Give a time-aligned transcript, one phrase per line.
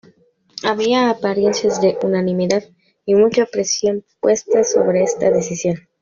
[0.63, 2.63] Había apariencias de unanimidad
[3.05, 5.75] y mucha presión puesta sobre esta decisión.